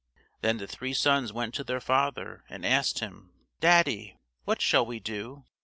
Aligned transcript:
Then 0.41 0.57
the 0.57 0.65
three 0.65 0.93
sons 0.95 1.31
went 1.31 1.53
to 1.53 1.63
their 1.63 1.79
father, 1.79 2.43
and 2.49 2.65
asked 2.65 3.01
him: 3.01 3.33
"Daddy, 3.59 4.17
what 4.45 4.59
shall 4.59 4.83
we 4.83 4.99
do? 4.99 5.45